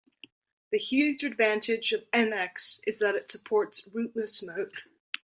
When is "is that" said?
2.87-3.13